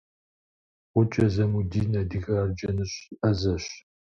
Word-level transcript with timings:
Гъукӏэ 0.91 1.25
Замудин 1.35 1.91
адыгэ 2.01 2.33
арджэныщӏ 2.43 2.95
ӏэзэщ. 3.19 3.65